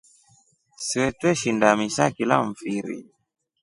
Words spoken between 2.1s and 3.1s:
kila mfiri.